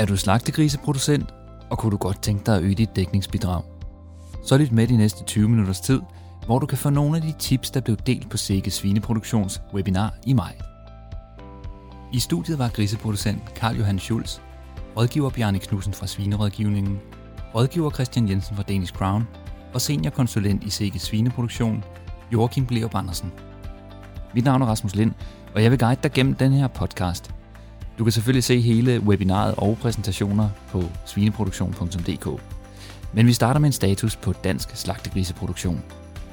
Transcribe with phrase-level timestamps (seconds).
[0.00, 1.34] Er du slagtegriseproducent,
[1.70, 3.62] og kunne du godt tænke dig at øge dit dækningsbidrag?
[4.46, 6.00] Så lyt med de næste 20 minutters tid,
[6.46, 10.14] hvor du kan få nogle af de tips, der blev delt på Sikke Svineproduktions webinar
[10.26, 10.56] i maj.
[12.12, 14.38] I studiet var griseproducent Karl Johan Schulz,
[14.96, 16.98] rådgiver Bjarne Knudsen fra Svinerådgivningen,
[17.54, 19.28] rådgiver Christian Jensen fra Danish Crown
[19.74, 21.84] og seniorkonsulent i Sikke Svineproduktion,
[22.32, 23.32] Joachim Bleup Andersen.
[24.34, 25.12] Mit navn er Rasmus Lind,
[25.54, 27.30] og jeg vil guide dig gennem den her podcast–
[28.00, 32.42] du kan selvfølgelig se hele webinaret og præsentationer på svineproduktion.dk.
[33.14, 35.82] Men vi starter med en status på dansk slagtegriseproduktion.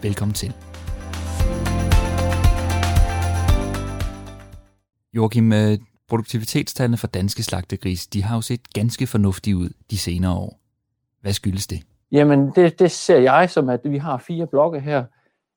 [0.02, 0.54] Velkommen til.
[5.14, 5.78] Joachim, øh,
[6.10, 10.60] produktivitetstallene for danske slagtegris, de har jo set ganske fornuftige ud de senere år.
[11.22, 11.80] Hvad skyldes det?
[12.12, 15.06] Jamen, det, det ser jeg som, at vi har fire blokke her.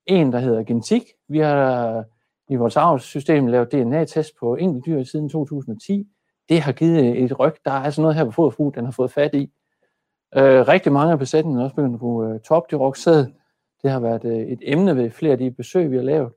[0.07, 1.03] En, der hedder genetik.
[1.29, 2.03] Vi har
[2.51, 6.07] i vores arvssystem lavet DNA-test på dyr siden 2010.
[6.49, 7.53] Det har givet et ryg.
[7.65, 9.51] Der er altså noget her på foderfugl, den har fået fat i.
[10.35, 13.25] Øh, rigtig mange af besætningerne er også begyndt at bruge øh, topdyroxæd.
[13.83, 16.31] Det har været øh, et emne ved flere af de besøg, vi har lavet.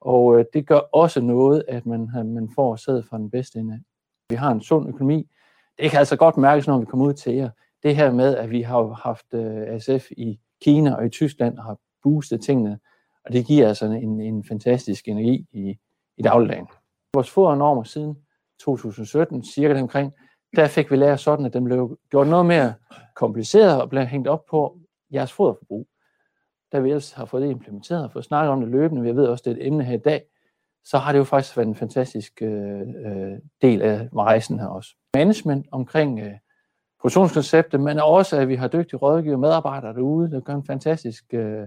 [0.00, 3.58] Og øh, det gør også noget, at man, øh, man får sæd fra den bedste
[3.58, 3.82] ende.
[4.30, 5.30] Vi har en sund økonomi.
[5.78, 7.50] Det kan altså godt mærkes, når vi kommer ud til jer.
[7.82, 11.64] Det her med, at vi har haft øh, ASF i Kina og i Tyskland og
[11.64, 12.78] har boostet tingene,
[13.28, 15.78] og det giver altså en, en fantastisk energi i,
[16.16, 16.66] i dagligdagen.
[17.14, 18.16] Vores fodernormer siden
[18.60, 20.12] 2017, cirka omkring,
[20.56, 22.74] der fik vi lært sådan, at den blev gjort noget mere
[23.16, 24.78] kompliceret og blev hængt op på
[25.12, 25.88] jeres foderforbrug.
[26.72, 29.26] Da vi ellers har fået det implementeret og fået snakket om det løbende, vi ved
[29.26, 30.22] også, det er et emne her i dag,
[30.84, 34.90] så har det jo faktisk været en fantastisk øh, øh del af rejsen her også.
[35.14, 36.34] Management omkring øh,
[37.00, 41.24] produktionskonceptet, men også, at vi har dygtige rådgiver og medarbejdere derude, der gør en fantastisk
[41.34, 41.66] øh,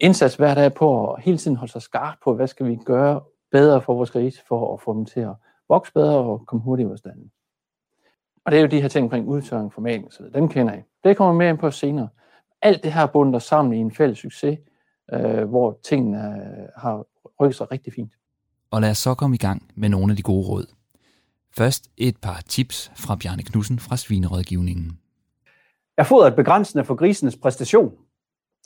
[0.00, 3.20] indsats hver dag på at hele tiden holde sig skarp på, hvad skal vi gøre
[3.52, 5.34] bedre for vores grise, for at få dem til at
[5.68, 7.12] vokse bedre og komme hurtigere ud af
[8.44, 10.82] Og det er jo de her ting omkring udtørring, formaling så dem kender I.
[11.04, 12.08] Det kommer mere ind på senere.
[12.62, 14.58] Alt det her bundet sammen i en fælles succes,
[15.12, 17.06] øh, hvor tingene øh, har
[17.40, 18.12] rykket sig rigtig fint.
[18.70, 20.66] Og lad os så komme i gang med nogle af de gode råd.
[21.56, 24.98] Først et par tips fra Bjarne Knudsen fra Svinerådgivningen.
[25.96, 27.92] Er fodret begrænsende for grisenes præstation?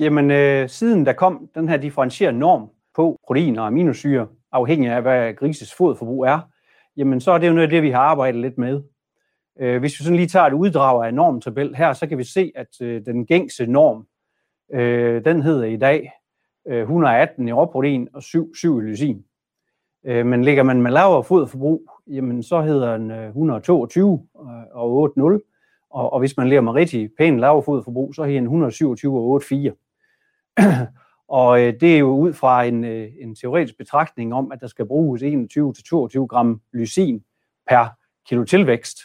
[0.00, 5.02] Jamen, øh, siden der kom den her differentierede norm på protein og aminosyre, afhængig af
[5.02, 6.40] hvad grises fodforbrug er,
[6.96, 8.82] jamen så er det jo noget af det, vi har arbejdet lidt med.
[9.60, 12.52] Øh, hvis vi sådan lige tager et uddrag af normtabel her, så kan vi se,
[12.54, 14.06] at øh, den gængse norm,
[14.72, 16.12] øh, den hedder i dag
[16.68, 19.24] øh, 118 i råprotein og 7, 7 i lysin.
[20.06, 24.26] Øh, men ligger man med lavere foderforbrug, jamen så hedder den øh, 122
[24.74, 25.51] og 8,0.
[25.92, 29.72] Og, og hvis man lærer med rigtig pænt lavere forbrug, så er den 127,84.
[31.28, 34.66] og øh, det er jo ud fra en, øh, en teoretisk betragtning om, at der
[34.66, 35.28] skal bruges 21-22
[36.26, 37.24] gram lysin
[37.68, 37.86] per
[38.28, 38.98] kilo tilvækst.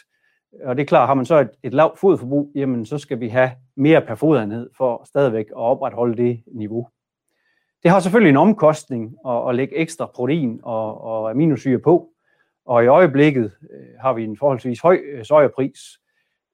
[0.64, 3.28] Og det er klart, har man så et, et lavt foderforbrug, jamen så skal vi
[3.28, 6.88] have mere per foderenhed for stadigvæk at opretholde det niveau.
[7.82, 12.08] Det har selvfølgelig en omkostning at, at lægge ekstra protein og, og aminosyre på,
[12.66, 15.80] og i øjeblikket øh, har vi en forholdsvis høj øh, sojapris.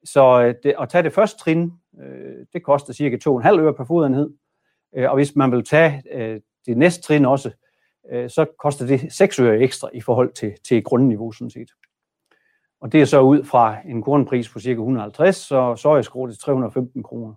[0.05, 1.71] Så øh, det, at tage det første trin,
[2.03, 4.29] øh, det koster cirka 2,5 øre per fodenhed.
[4.95, 7.51] Øh, og hvis man vil tage øh, det næste trin også,
[8.11, 11.69] øh, så koster det 6 øre ekstra i forhold til, til grundniveau sådan set.
[12.81, 14.69] Og det er så ud fra en kornpris på ca.
[14.69, 17.33] 150, så sojaskrå til 315 kroner.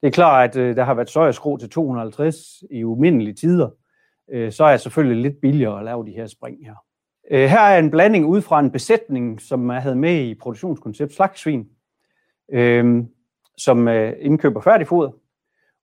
[0.00, 2.36] Det er klart, at øh, der har været sojaskrå til 250
[2.70, 3.70] i umindelige tider,
[4.30, 6.74] øh, så er det selvfølgelig lidt billigere at lave de her spring her.
[7.30, 11.68] Her er en blanding ud fra en besætning, som jeg havde med i produktionskoncept slagsvin,
[12.52, 13.04] Øhm, øh,
[13.58, 13.88] som
[14.20, 15.10] indkøber færdigfoder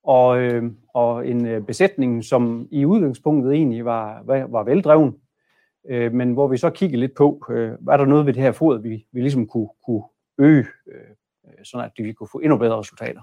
[0.04, 5.16] og, øh, og en øh, besætning, som i udgangspunktet egentlig var, var, var veldreven,
[5.90, 8.52] øh, men hvor vi så kiggede lidt på, øh, var der noget ved det her
[8.52, 10.04] foder, vi, vi ligesom kunne, kunne
[10.38, 11.10] øge, øh,
[11.48, 13.22] øh, sådan at vi kunne få endnu bedre resultater.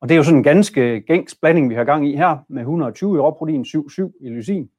[0.00, 2.60] Og det er jo sådan en ganske gængs blanding, vi har gang i her, med
[2.60, 4.70] 120 i råprotein, 7,7 i lysin,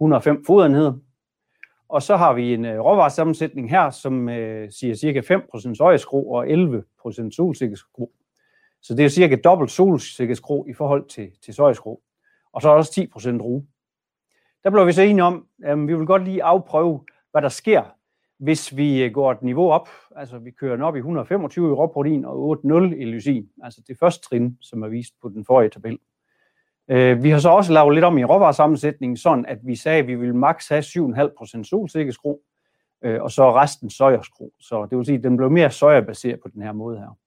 [0.00, 0.92] 105 foderenheder,
[1.92, 6.46] og så har vi en øh, råvaresammensætning her, som øh, siger cirka 5% sojaskrå og
[6.46, 8.10] 11% solsikkeskrå.
[8.82, 12.00] Så det er cirka dobbelt solsikkeskrå i forhold til, til sojaskrå.
[12.52, 13.62] Og så er der også 10% ru.
[14.64, 17.82] Der blev vi så enige om, at vi vil godt lige afprøve, hvad der sker,
[18.38, 19.88] hvis vi øh, går et niveau op.
[20.16, 23.48] Altså vi kører den op i 125 i råprotein og 8,0 i lysin.
[23.62, 25.98] Altså det første trin, som er vist på den forrige tabel.
[26.90, 30.06] Øh, vi har så også lavet lidt om i råvaresammensætningen, sådan at vi sagde, at
[30.06, 32.40] vi ville maks have 7,5% solsikkeskrå,
[33.04, 34.52] øh, og så resten sojaskrå.
[34.60, 37.18] Så det vil sige, at den blev mere sojabaseret på den her måde her.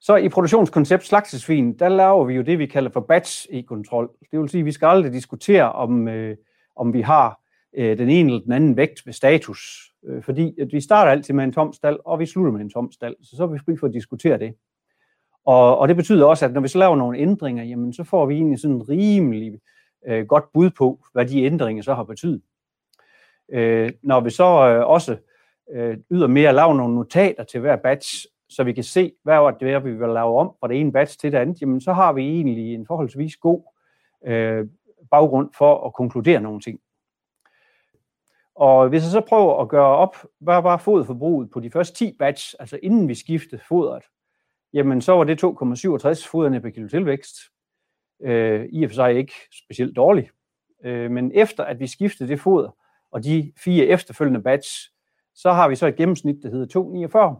[0.00, 4.10] Så i produktionskoncept slagtesvin, der laver vi jo det, vi kalder for batch i kontrol.
[4.30, 6.36] Det vil sige, at vi skal aldrig diskutere, om, øh,
[6.76, 7.40] om vi har
[7.76, 9.90] øh, den ene eller den anden vægt ved status.
[10.06, 12.70] Øh, fordi at vi starter altid med en tom stald, og vi slutter med en
[12.70, 13.16] tom stald.
[13.22, 14.54] Så så er vi fri for at diskutere det.
[15.44, 18.26] Og, og det betyder også, at når vi så laver nogle ændringer, jamen så får
[18.26, 19.60] vi egentlig sådan en rimelig
[20.06, 22.42] øh, godt bud på, hvad de ændringer så har betydet.
[23.48, 25.16] Øh, når vi så øh, også
[25.72, 29.72] øh, ydermere laver nogle notater til hver batch, så vi kan se, hvad var det
[29.72, 32.12] er, vi vil lave om fra det ene batch til det andet, jamen så har
[32.12, 33.62] vi egentlig en forholdsvis god
[34.26, 34.66] øh,
[35.10, 36.80] baggrund for at konkludere nogle ting.
[38.54, 42.16] Og hvis jeg så prøver at gøre op, hvad var foderforbruget på de første 10
[42.18, 44.02] batch, altså inden vi skiftede fodret,
[44.74, 47.36] jamen så var det 2,67 foderne per kilo tilvækst.
[48.22, 49.32] Øh, I og for sig ikke
[49.64, 50.30] specielt dårligt.
[50.84, 52.76] Øh, men efter at vi skiftede det foder,
[53.10, 54.90] og de fire efterfølgende batch,
[55.34, 57.36] så har vi så et gennemsnit, der hedder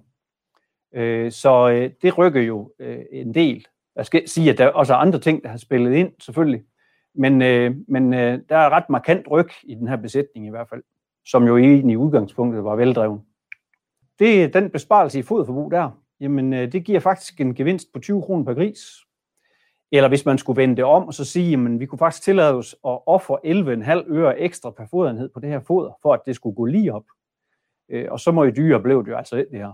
[0.94, 0.98] 2,49.
[0.98, 3.66] Øh, så øh, det rykker jo øh, en del.
[3.96, 6.64] Jeg skal sige, at der er også andre ting, der har spillet ind, selvfølgelig.
[7.14, 10.68] Men, øh, men øh, der er ret markant ryg i den her besætning i hvert
[10.68, 10.82] fald,
[11.26, 13.20] som jo egentlig i udgangspunktet var veldreven.
[14.18, 16.03] Det er den besparelse i foderforbrug der.
[16.20, 18.80] Jamen, øh, det giver faktisk en gevinst på 20 kroner per gris.
[19.92, 22.54] Eller hvis man skulle vende det om og så sige, jamen vi kunne faktisk tillade
[22.54, 26.36] os at ofre 11,5 øre ekstra per foderenhed på det her foder, for at det
[26.36, 27.04] skulle gå lige op.
[27.88, 29.72] Øh, og så må i dyre blev det jo altså det her.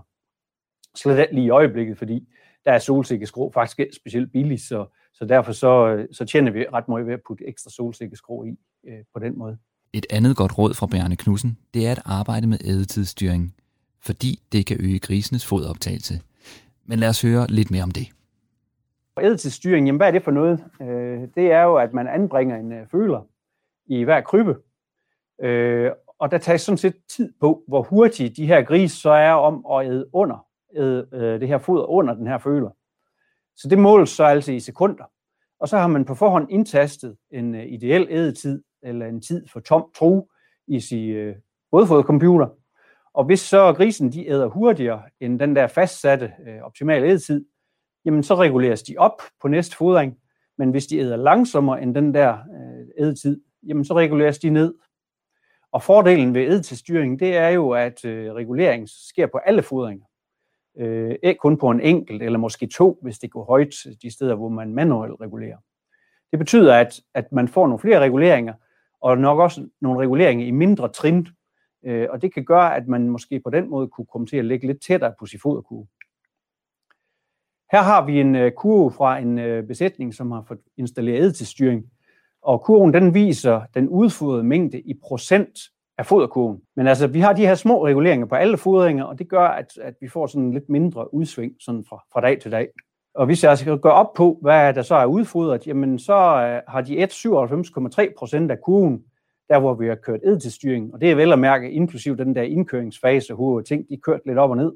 [0.95, 2.27] Slet ikke lige i øjeblikket, fordi
[2.65, 6.65] der er solsikkeskrå faktisk ikke specielt billigt, så, så derfor så, øh, så tjener vi
[6.73, 8.57] ret meget ved at putte ekstra solsikkeskrå i
[8.87, 9.57] øh, på den måde.
[9.93, 13.55] Et andet godt råd fra Bjarne Knudsen, det er at arbejde med ædetidsstyring,
[13.99, 16.21] fordi det kan øge grisenes fodoptagelse.
[16.91, 18.07] Men lad os høre lidt mere om det.
[19.21, 20.63] Ædetidsstyring, jamen hvad er det for noget?
[20.81, 23.27] Øh, det er jo, at man anbringer en øh, føler
[23.85, 24.55] i hver krybbe.
[25.41, 29.31] Øh, og der tages sådan set tid på, hvor hurtigt de her gris så er
[29.31, 30.45] om at æde under
[30.75, 31.07] æde,
[31.39, 32.69] det her foder under den her føler.
[33.55, 35.03] Så det måles så altså i sekunder.
[35.59, 39.91] Og så har man på forhånd indtastet en ideel ædetid, eller en tid for tom
[39.95, 40.29] tro
[40.67, 41.35] i sin øh,
[42.03, 42.47] computer.
[43.13, 47.45] Og hvis så grisen de æder hurtigere end den der fastsatte øh, optimale ædetid,
[48.05, 50.17] jamen så reguleres de op på næste fodring.
[50.57, 54.73] Men hvis de æder langsommere end den der øh, ædetid, jamen så reguleres de ned.
[55.71, 60.05] Og fordelen ved ædetidsstyring, det er jo, at øh, regulering sker på alle fodringer.
[60.77, 64.13] Øh, ikke kun på en enkelt eller måske to, hvis det går højt øh, de
[64.13, 65.57] steder, hvor man manuelt regulerer.
[66.31, 68.53] Det betyder, at, at man får nogle flere reguleringer,
[69.01, 71.27] og nok også nogle reguleringer i mindre trin,
[71.83, 74.45] øh, og det kan gøre, at man måske på den måde kunne komme til at
[74.45, 75.87] ligge lidt tættere på sin foderkurve.
[77.71, 81.47] Her har vi en øh, kurve fra en øh, besætning, som har fået installeret til
[81.47, 81.85] styring,
[82.41, 85.59] og kurven den viser den udfodrede mængde i procent
[85.97, 86.61] af foderkurven.
[86.75, 89.77] Men altså, vi har de her små reguleringer på alle fodringer, og det gør, at,
[89.81, 92.67] at vi får sådan lidt mindre udsving sådan fra, fra dag til dag.
[93.15, 96.61] Og hvis jeg skal går op på, hvad der så er udfodret, jamen så øh,
[96.67, 99.03] har de et 97,3 procent af kurven,
[99.51, 100.93] der hvor vi har kørt ed til styring.
[100.93, 104.37] Og det er vel at mærke, inklusiv den der indkøringsfase, hvor ting de kørt lidt
[104.37, 104.73] op og ned.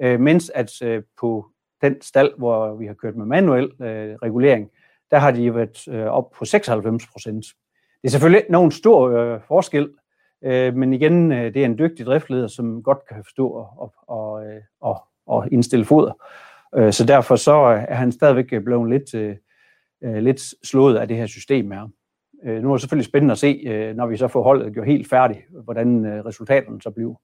[0.00, 1.46] øh, mens at øh, på
[1.82, 4.70] den stald, hvor vi har kørt med manuel øh, regulering,
[5.10, 7.44] der har de været øh, op på 96 procent.
[8.02, 9.88] Det er selvfølgelig ikke nogen stor øh, forskel,
[10.44, 14.46] Øh, men igen, øh, det er en dygtig driftleder, som godt kan forstå og, og,
[14.46, 16.12] øh, og, og indstille foder.
[16.76, 17.52] Øh, så derfor så
[17.88, 19.36] er han stadigvæk blevet lidt, øh,
[20.04, 21.88] øh, lidt slået af det her system her.
[22.44, 24.86] Øh, nu er det selvfølgelig spændende at se, øh, når vi så får holdet gjort
[24.86, 27.14] helt færdigt, hvordan øh, resultaterne så bliver.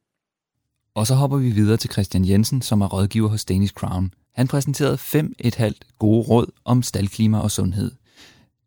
[0.94, 4.11] Og så hopper vi videre til Christian Jensen, som er rådgiver hos Danish Crown.
[4.35, 7.90] Han præsenterede fem et halvt gode råd om staldklima og sundhed.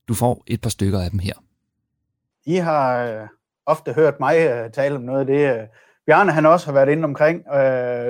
[0.07, 1.33] Du får et par stykker af dem her.
[2.45, 3.27] I har
[3.65, 5.67] ofte hørt mig uh, tale om noget af det, uh,
[6.05, 7.37] Bjarne han også har været inde omkring.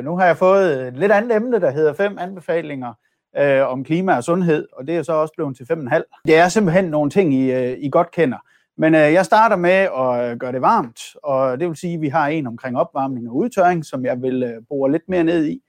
[0.03, 2.94] Nu har jeg fået et lidt andet emne, der hedder fem anbefalinger
[3.39, 5.91] øh, om klima og sundhed, og det er så også blevet til fem og en
[5.91, 6.06] halv.
[6.25, 8.38] Det er simpelthen nogle ting, I, øh, I godt kender.
[8.77, 12.01] Men øh, jeg starter med at øh, gøre det varmt, og det vil sige, at
[12.01, 15.46] vi har en omkring opvarmning og udtørring, som jeg vil øh, bore lidt mere ned
[15.46, 15.62] i.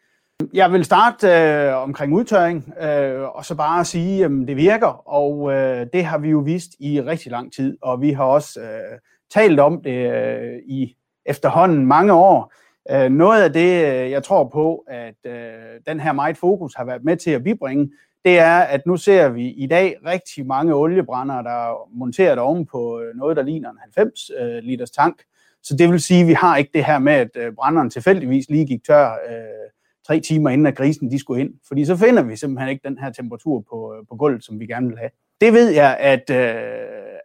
[0.55, 5.53] Jeg vil starte øh, omkring udtørring, øh, og så bare sige, at det virker, og
[5.53, 8.99] øh, det har vi jo vist i rigtig lang tid, og vi har også øh,
[9.35, 10.97] talt om det øh, i
[11.27, 12.53] efterhånden mange år.
[12.91, 16.85] Øh, noget af det, øh, jeg tror på, at øh, den her meget fokus har
[16.85, 17.91] været med til at bibringe,
[18.25, 22.67] det er, at nu ser vi i dag rigtig mange oliebrændere, der er monteret oven
[22.67, 25.23] på øh, noget, der ligner en 90 øh, liters tank.
[25.63, 28.49] Så det vil sige, at vi har ikke det her med, at øh, brænderen tilfældigvis
[28.49, 29.71] lige gik tør øh,
[30.07, 31.55] tre timer inden, at grisen de skulle ind.
[31.69, 34.67] Fordi så finder vi simpelthen ikke den her temperatur på, øh, på gulvet, som vi
[34.67, 35.11] gerne vil have.
[35.41, 36.55] Det ved jeg, at, øh,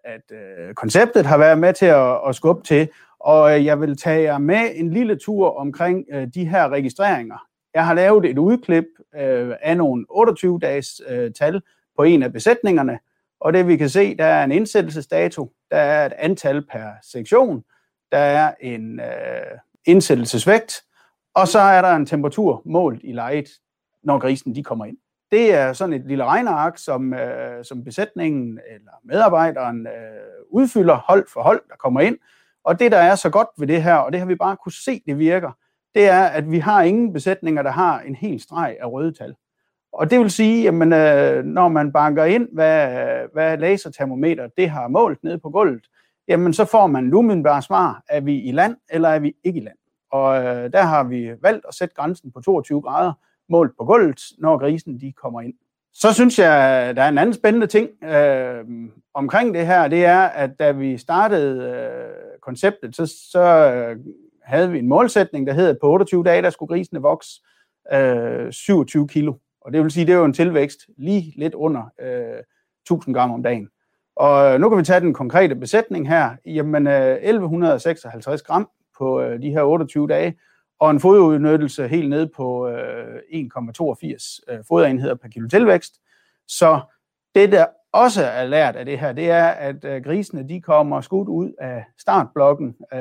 [0.04, 2.90] at øh, konceptet har været med til at, at skubbe til,
[3.24, 7.38] og øh, jeg vil tage jer med en lille tur omkring øh, de her registreringer.
[7.74, 11.62] Jeg har lavet et udklip øh, af nogle 28-dages øh, tal
[11.98, 13.00] på en af besætningerne,
[13.40, 17.64] og det vi kan se, der er en indsættelsesdato, der er et antal per sektion,
[18.12, 20.84] der er en øh, indsættelsesvægt,
[21.36, 23.50] og så er der en temperatur målt i lejet,
[24.04, 24.98] når grisen de kommer ind.
[25.32, 29.94] Det er sådan et lille regneark, som, øh, som besætningen eller medarbejderen øh,
[30.50, 32.18] udfylder hold for hold, der kommer ind.
[32.64, 34.72] Og det, der er så godt ved det her, og det har vi bare kunne
[34.72, 35.52] se, det virker,
[35.96, 39.36] det er, at vi har ingen besætninger, der har en hel streg af røde tal.
[39.94, 42.88] Og det vil sige, at øh, når man banker ind, hvad,
[43.34, 45.88] hvad lasertermometer det har målt nede på gulvet,
[46.28, 49.64] jamen så får man umiddelbart svar, er vi i land, eller er vi ikke i
[49.64, 49.78] land.
[50.12, 53.14] Og øh, der har vi valgt at sætte grænsen på 22 grader,
[53.50, 55.54] målt på gulvet, når grisen de kommer ind.
[55.94, 58.64] Så synes jeg, der er en anden spændende ting øh,
[59.14, 63.98] omkring det her, det er, at da vi startede øh, konceptet, så, så øh,
[64.44, 67.42] havde vi en målsætning, der hedder, på 28 dage, der skulle grisene vokse
[67.94, 69.34] øh, 27 kilo.
[69.62, 72.44] Og det vil sige, det er jo en tilvækst lige lidt under øh,
[72.84, 73.70] 1000 gram om dagen.
[74.16, 76.30] Og øh, nu kan vi tage den konkrete besætning her.
[76.46, 80.36] Jamen øh, 1156 gram på øh, de her 28 dage,
[80.84, 85.94] og en foderudnyttelse helt ned på øh, 1,82 øh, foderenheder per kilo tilvækst.
[86.48, 86.80] Så
[87.36, 91.02] det, der også er lært af det her, det er, at øh, grisene de kommer
[91.02, 92.76] skudt ud af startblokken.
[92.94, 93.00] Øh,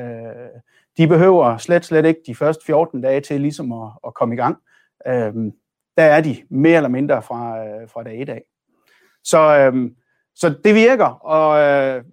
[0.97, 4.39] de behøver slet, slet ikke de første 14 dage til ligesom at, at komme i
[4.39, 4.57] gang.
[5.07, 5.35] Øh,
[5.97, 8.43] der er de mere eller mindre fra, øh, fra dag 1 dag.
[9.25, 9.91] Så, øh,
[10.35, 12.05] så det virker, og øh,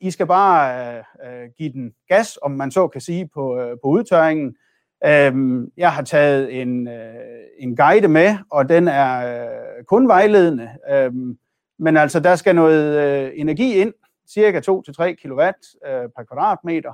[0.00, 3.76] I skal bare øh, øh, give den gas, om man så kan sige, på, øh,
[3.82, 4.56] på udtørringen.
[5.04, 7.14] Øhm, jeg har taget en, øh,
[7.58, 10.70] en guide med, og den er øh, kun vejledende.
[10.90, 11.38] Øhm,
[11.78, 13.92] men altså, der skal noget øh, energi ind,
[14.28, 15.40] cirka 2-3 kW
[15.86, 16.92] øh, per kvadratmeter.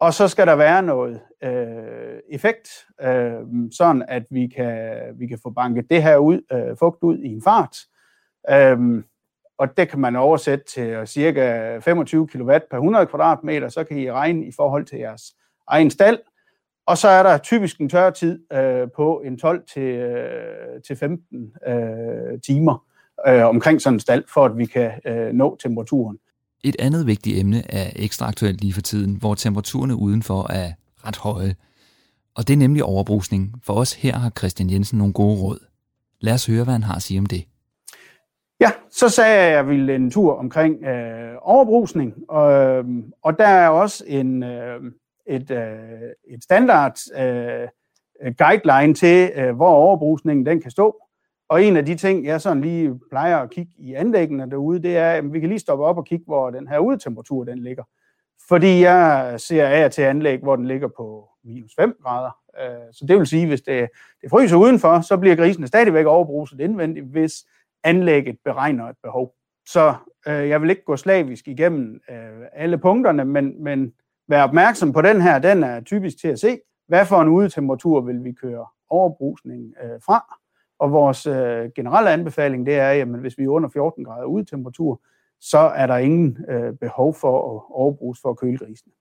[0.00, 2.68] Og så skal der være noget øh, effekt,
[3.00, 3.32] øh,
[3.72, 7.28] sådan at vi kan, vi kan få banket det her ud, øh, fugt ud i
[7.28, 7.78] en fart.
[8.50, 9.04] Øh,
[9.58, 13.98] og det kan man oversætte til øh, cirka 25 kW per 100 kvadratmeter, så kan
[13.98, 15.22] I regne i forhold til jeres
[15.68, 16.18] egen stald.
[16.86, 21.52] Og så er der typisk en tørretid øh, på en 12 til, øh, til 15
[21.68, 22.84] øh, timer
[23.28, 26.18] øh, omkring sådan en stald, for at vi kan øh, nå temperaturen.
[26.64, 30.72] Et andet vigtigt emne er ekstra aktuelt lige for tiden, hvor temperaturerne udenfor er
[31.06, 31.54] ret høje.
[32.36, 33.54] Og det er nemlig overbrusning.
[33.64, 35.58] For os her har Christian Jensen nogle gode råd.
[36.20, 37.44] Lad os høre, hvad han har at sige om det.
[38.60, 42.84] Ja, så sagde jeg, at jeg ville en tur omkring øh, overbrusning, og, øh,
[43.22, 44.80] og der er også en, øh,
[45.26, 47.68] et, øh, et standard øh,
[48.38, 50.96] guideline til, øh, hvor overbrusningen den kan stå.
[51.48, 54.96] Og en af de ting, jeg sådan lige plejer at kigge i anlæggene derude, det
[54.96, 57.84] er, at vi kan lige stoppe op og kigge, hvor den her udetemperatur den ligger.
[58.48, 62.30] Fordi jeg ser af til anlæg, hvor den ligger på minus 5 grader.
[62.60, 63.88] Øh, så det vil sige, hvis det,
[64.22, 67.32] det fryser udenfor, så bliver grisene stadigvæk overbruset indvendigt, hvis
[67.84, 69.34] anlægget beregner et behov.
[69.66, 69.94] Så
[70.28, 73.92] øh, jeg vil ikke gå slavisk igennem øh, alle punkterne, men, men
[74.28, 75.38] være opmærksom på den her.
[75.38, 76.58] Den er typisk til at se.
[76.88, 80.36] Hvad for en udetemperatur vil vi køre overbrusning øh, fra?
[80.78, 85.00] Og vores øh, generelle anbefaling, det er, at hvis vi er under 14 grader udetemperatur,
[85.40, 88.92] så er der ingen øh, behov for at overbruges for at køle grisene.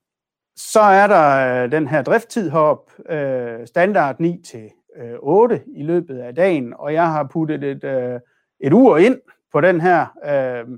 [0.56, 5.84] Så er der øh, den her drifttid herop, øh, standard 9 til øh, 8 i
[5.84, 8.20] løbet af dagen, og jeg har puttet et, øh,
[8.60, 10.78] et ur ind på den her, øh,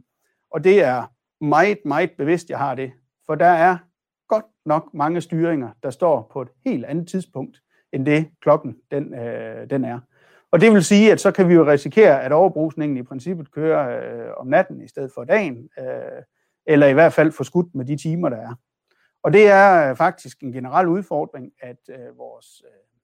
[0.51, 1.03] og det er
[1.41, 2.91] meget, meget bevidst, jeg har det,
[3.25, 3.77] for der er
[4.67, 9.69] nok mange styringer, der står på et helt andet tidspunkt, end det klokken den, øh,
[9.69, 9.99] den er.
[10.51, 13.99] Og det vil sige, at så kan vi jo risikere, at overbrusningen i princippet kører
[13.99, 16.23] øh, om natten i stedet for dagen, øh,
[16.65, 18.55] eller i hvert fald få skudt med de timer, der er.
[19.23, 23.01] Og det er øh, faktisk en generel udfordring, at øh, vores, øh,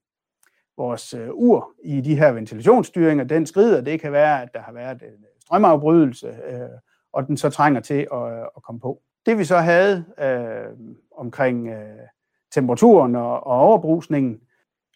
[0.77, 3.81] vores øh, ur i de her ventilationsstyringer, den skrider.
[3.81, 6.69] Det kan være, at der har været en strømafbrydelse, øh,
[7.13, 9.01] og den så trænger til at, øh, at komme på.
[9.25, 12.07] Det vi så havde øh, omkring øh,
[12.53, 14.39] temperaturen og, og overbrusningen,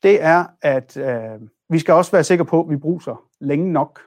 [0.03, 3.99] det er, at øh, vi skal også være sikre på, at vi bruser længe nok.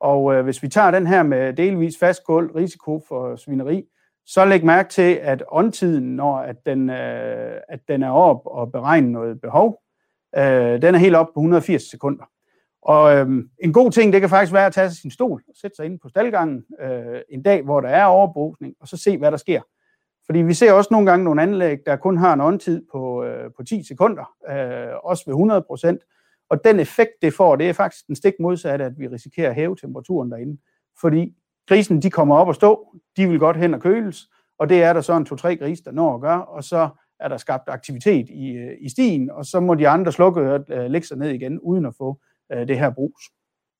[0.00, 3.84] Og øh, hvis vi tager den her med delvis fast gulv, risiko for svineri,
[4.26, 8.72] så læg mærke til, at åndtiden, når at den, øh, at den er op og
[8.72, 9.82] beregner noget behov,
[10.36, 12.24] øh, den er helt op på 180 sekunder.
[12.82, 13.26] Og øh,
[13.62, 16.00] en god ting, det kan faktisk være at tage sin stol og sætte sig ind
[16.00, 19.60] på staldgangen øh, en dag, hvor der er overbrusning, og så se, hvad der sker.
[20.26, 23.50] Fordi vi ser også nogle gange nogle anlæg, der kun har en åndtid på, øh,
[23.56, 26.02] på 10 sekunder, øh, også ved 100 procent.
[26.50, 29.54] Og den effekt, det får, det er faktisk den stik modsatte, at vi risikerer at
[29.54, 30.60] hæve temperaturen derinde.
[31.00, 31.34] Fordi
[31.68, 34.92] grisen, de kommer op og stå, de vil godt hen og køles, og det er
[34.92, 36.88] der så en to-tre gris, der når at gøre, og så
[37.20, 40.90] er der skabt aktivitet i, øh, i stien, og så må de andre slukke øh,
[40.90, 42.20] lægge sig ned igen, uden at få
[42.52, 43.22] øh, det her brus.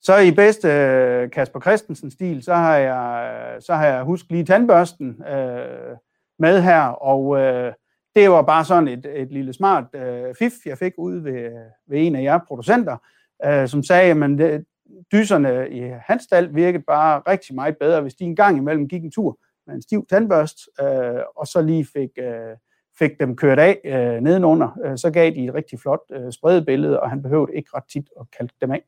[0.03, 4.45] Så i bedste øh, Kasper Christensen-stil, så har jeg, øh, så har jeg husket lige
[4.45, 5.97] tandbørsten øh,
[6.43, 7.73] med her, og øh,
[8.15, 11.51] det var bare sådan et, et lille smart øh, fif, jeg fik ud ved,
[11.89, 12.97] ved en af jer producenter,
[13.45, 14.65] øh, som sagde, at
[15.13, 19.05] dyserne i hans stald virkede bare rigtig meget bedre, hvis de en gang imellem gik
[19.05, 22.57] en tur med en stiv tandbørst, øh, og så lige fik, øh,
[22.99, 27.01] fik dem kørt af øh, nedenunder, øh, så gav de et rigtig flot øh, spredebillede,
[27.01, 28.83] og han behøvede ikke ret tit at kalde dem af.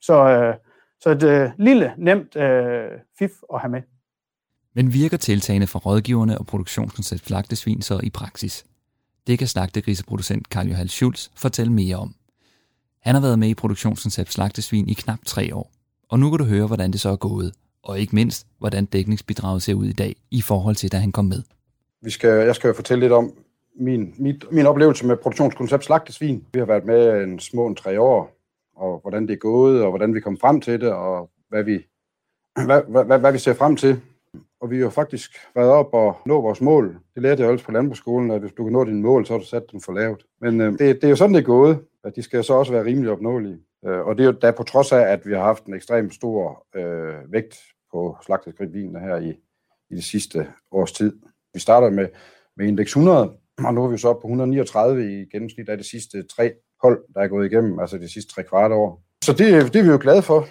[0.00, 0.54] Så, øh,
[1.00, 3.82] så et øh, lille, nemt øh, fif at have med.
[4.78, 8.66] Men virker tiltagene fra rådgiverne og produktionskoncept slagtesvin så i praksis?
[9.26, 12.14] Det kan slagtegriseproducent Karl Johan Schulz fortælle mere om.
[13.00, 15.70] Han har været med i produktionskoncept slagtesvin i knap tre år,
[16.08, 19.62] og nu kan du høre, hvordan det så er gået, og ikke mindst, hvordan dækningsbidraget
[19.62, 21.42] ser ud i dag i forhold til, da han kom med.
[22.02, 23.32] Vi skal, jeg skal jo fortælle lidt om
[23.80, 26.44] min, mit, min oplevelse med produktionskoncept slagtesvin.
[26.52, 28.30] Vi har været med en små en tre år,
[28.76, 31.78] og hvordan det er gået, og hvordan vi kom frem til det, og hvad vi,
[32.66, 34.00] hvad, hvad, hvad, hvad vi ser frem til.
[34.60, 36.98] Og vi har faktisk været op og nå vores mål.
[37.14, 39.38] Det lærte jeg også på landbrugsskolen, at hvis du kan nå dine mål, så har
[39.38, 40.24] du sat dem for lavt.
[40.40, 41.78] Men øh, det, det er jo sådan, det er gået.
[42.04, 43.58] At de skal så også være rimelig opnåelige.
[43.86, 46.14] Øh, og det er jo da på trods af, at vi har haft en ekstremt
[46.14, 47.56] stor øh, vægt
[47.92, 49.30] på slagteskridtvinene her i,
[49.90, 51.12] i det sidste års tid.
[51.54, 52.08] Vi starter med,
[52.56, 53.32] med indeks 100,
[53.64, 57.04] og nu er vi så oppe på 139 i gennemsnit af de sidste tre hold,
[57.14, 59.02] der er gået igennem, altså de sidste tre kvart år.
[59.24, 60.46] Så det, det er vi jo glade for.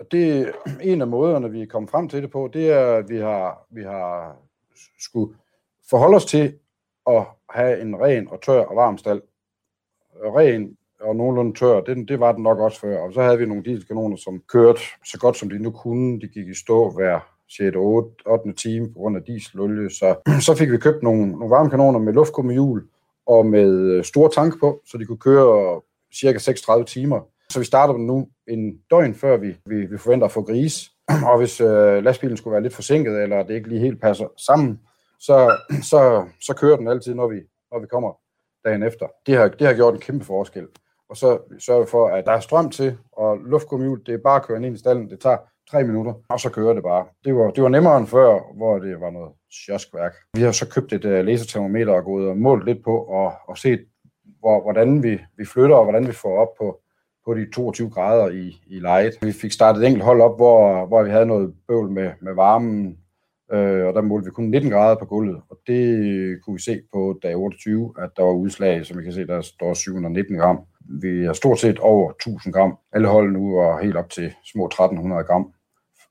[0.00, 3.08] Og det en af måderne, vi er kommet frem til det på, det er, at
[3.08, 4.36] vi har, vi har
[4.98, 5.34] skulle
[5.90, 6.54] forholde os til
[7.06, 9.22] at have en ren og tør og varm stald.
[10.24, 12.98] Ren og nogenlunde tør, det, det var den nok også før.
[12.98, 16.20] Og så havde vi nogle dieselkanoner, som kørte så godt som de nu kunne.
[16.20, 17.76] De gik i stå hver 6.
[17.76, 18.10] 8.
[18.26, 18.52] 8.
[18.52, 19.90] time på grund af dieselolie.
[19.90, 20.14] Så,
[20.46, 22.88] så fik vi købt nogle, nogle varmekanoner med luftgummihjul
[23.26, 25.80] og med øh, store tank på, så de kunne køre
[26.14, 27.20] cirka 36 timer.
[27.50, 30.90] Så vi starter nu en døgn før vi, vi, vi forventer at få gris.
[31.30, 34.80] Og hvis øh, lastbilen skulle være lidt forsinket, eller det ikke lige helt passer sammen,
[35.20, 35.56] så,
[35.90, 37.40] så, så kører den altid, når vi,
[37.72, 38.12] når vi kommer
[38.64, 39.06] dagen efter.
[39.26, 40.66] Det har, det har gjort en kæmpe forskel.
[41.08, 44.36] Og så sørger vi for, at der er strøm til, og luftkummehjul, det er bare
[44.36, 45.10] at køre ind i stallen.
[45.10, 45.36] Det tager
[45.70, 47.06] tre minutter, og så kører det bare.
[47.24, 50.14] Det var, det var nemmere end før, hvor det var noget sjoskværk.
[50.34, 53.58] Vi har så købt et uh, lasertermometer og gået og målt lidt på, og, og
[53.58, 53.80] set,
[54.40, 56.80] hvor, hvordan vi, vi flytter, og hvordan vi får op på,
[57.30, 59.12] på de 22 grader i, i lejet.
[59.22, 62.34] Vi fik startet et enkelt hold op, hvor, hvor vi havde noget bøvl med, med
[62.34, 62.96] varmen,
[63.52, 65.82] øh, og der målte vi kun 19 grader på gulvet, og det
[66.42, 69.40] kunne vi se på dag 28, at der var udslag, som vi kan se, der
[69.40, 70.58] står 719 gram.
[71.02, 72.78] Vi er stort set over 1000 gram.
[72.92, 75.46] Alle hold nu er helt op til små 1300 gram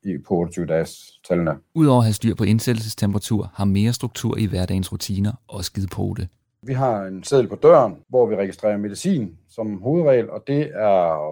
[0.03, 1.51] i, på 28 dages tallene.
[1.75, 6.15] Udover at have styr på indsættelsestemperatur, har mere struktur i hverdagens rutiner og skide på
[6.17, 6.27] det.
[6.61, 11.31] Vi har en seddel på døren, hvor vi registrerer medicin som hovedregel, og det er,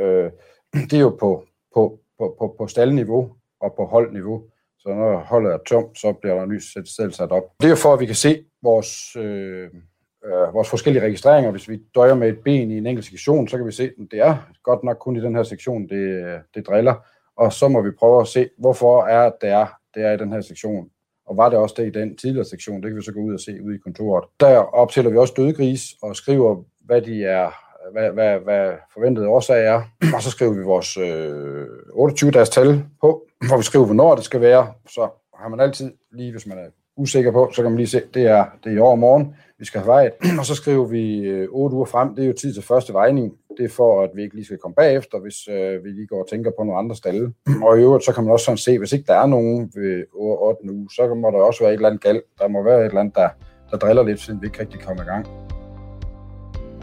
[0.00, 0.30] øh,
[0.90, 4.42] det er jo på, på, på, på, på staldniveau og på holdniveau.
[4.78, 7.42] Så når holdet er tomt, så bliver der en ny seddel sat op.
[7.60, 9.70] Det er jo for, at vi kan se vores, øh,
[10.24, 11.50] øh, vores forskellige registreringer.
[11.50, 14.06] Hvis vi døjer med et ben i en enkelt sektion, så kan vi se, at
[14.10, 16.94] det er godt nok kun i den her sektion, det, øh, det driller.
[17.36, 20.32] Og så må vi prøve at se, hvorfor er det er, det er i den
[20.32, 20.88] her sektion.
[21.32, 23.34] Og var det også det i den tidligere sektion, det kan vi så gå ud
[23.34, 24.24] og se ude i kontoret.
[24.40, 27.50] Der optæller vi også dødegris og skriver, hvad de er,
[27.92, 29.82] hvad, hvad, hvad forventede årsag er.
[30.14, 31.66] Og så skriver vi vores øh,
[32.06, 34.72] 28-dages tal på, hvor vi skriver, hvornår det skal være.
[34.88, 38.00] Så har man altid, lige hvis man er usikker på, så kan man lige se,
[38.14, 40.12] det er, det er i år morgen, vi skal have vejet.
[40.40, 43.32] Og så skriver vi øh, 8 uger frem, det er jo tid til første vejning.
[43.58, 46.20] Det er for, at vi ikke lige skal komme bagefter, hvis øh, vi lige går
[46.22, 47.32] og tænker på nogle andre stalle.
[47.66, 50.04] Og i øvrigt, så kan man også sådan se, hvis ikke der er nogen ved
[50.14, 50.72] 8.
[50.72, 52.24] uge, så må der også være et eller andet galt.
[52.38, 53.28] Der må være et eller andet, der,
[53.70, 55.26] der driller lidt, siden vi ikke rigtig kommer i gang.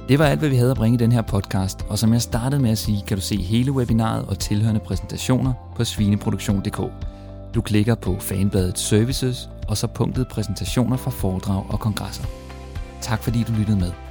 [0.09, 2.21] Det var alt, hvad vi havde at bringe i den her podcast, og som jeg
[2.21, 6.79] startede med at sige, kan du se hele webinaret og tilhørende præsentationer på svineproduktion.dk.
[7.55, 12.23] Du klikker på fanbladet Services, og så punktet præsentationer fra foredrag og kongresser.
[13.01, 14.08] Tak fordi du lyttede med.